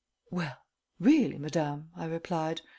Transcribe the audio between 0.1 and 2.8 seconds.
"Well really, madame," I replied.